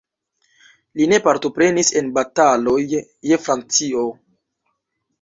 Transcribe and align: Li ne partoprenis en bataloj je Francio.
Li 1.01 1.07
ne 1.11 1.19
partoprenis 1.27 1.93
en 2.03 2.11
bataloj 2.17 2.77
je 2.97 3.41
Francio. 3.47 4.11